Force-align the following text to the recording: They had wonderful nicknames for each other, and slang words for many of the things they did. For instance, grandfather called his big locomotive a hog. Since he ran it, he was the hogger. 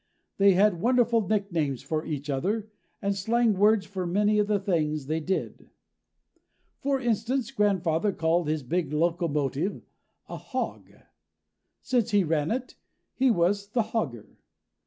They 0.39 0.53
had 0.53 0.81
wonderful 0.81 1.27
nicknames 1.27 1.83
for 1.83 2.03
each 2.03 2.27
other, 2.27 2.71
and 3.03 3.15
slang 3.15 3.53
words 3.53 3.85
for 3.85 4.07
many 4.07 4.39
of 4.39 4.47
the 4.47 4.59
things 4.59 5.05
they 5.05 5.19
did. 5.19 5.69
For 6.79 6.99
instance, 6.99 7.51
grandfather 7.51 8.11
called 8.11 8.47
his 8.47 8.63
big 8.63 8.91
locomotive 8.93 9.83
a 10.27 10.37
hog. 10.37 10.89
Since 11.83 12.09
he 12.09 12.23
ran 12.23 12.49
it, 12.49 12.73
he 13.13 13.29
was 13.29 13.67
the 13.67 13.83
hogger. 13.93 14.37